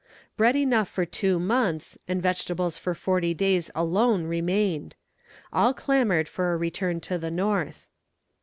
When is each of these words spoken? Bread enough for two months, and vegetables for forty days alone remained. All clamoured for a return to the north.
Bread 0.35 0.55
enough 0.55 0.89
for 0.89 1.05
two 1.05 1.37
months, 1.39 1.95
and 2.07 2.19
vegetables 2.23 2.75
for 2.75 2.95
forty 2.95 3.35
days 3.35 3.69
alone 3.75 4.23
remained. 4.23 4.95
All 5.53 5.75
clamoured 5.75 6.27
for 6.27 6.53
a 6.53 6.57
return 6.57 6.99
to 7.01 7.19
the 7.19 7.29
north. 7.29 7.85